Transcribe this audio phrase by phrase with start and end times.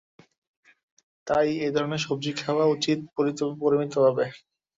[1.27, 2.97] তাই এ ধরনের সবজি খাওয়া উচিত
[3.59, 4.25] পরিমিতভাবে।